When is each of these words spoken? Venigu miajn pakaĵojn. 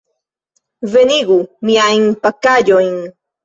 Venigu 0.93 1.39
miajn 1.71 2.11
pakaĵojn. 2.27 3.01